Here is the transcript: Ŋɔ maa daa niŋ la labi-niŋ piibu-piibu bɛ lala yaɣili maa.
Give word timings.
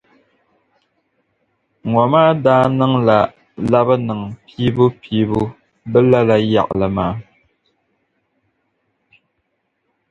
Ŋɔ 1.91 2.03
maa 2.11 2.31
daa 2.43 2.63
niŋ 2.77 2.93
la 3.07 3.17
labi-niŋ 3.71 4.21
piibu-piibu 4.45 5.41
bɛ 5.91 5.99
lala 6.11 6.35
yaɣili 6.51 6.87
maa. 6.95 7.13